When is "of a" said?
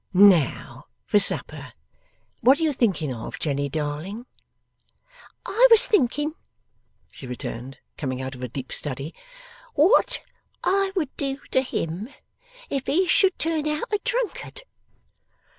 8.33-8.47